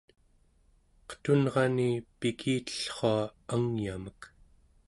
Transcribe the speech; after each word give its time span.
qetunrani 1.07 1.89
pikitellrua 2.19 3.13
angyamek 3.53 4.21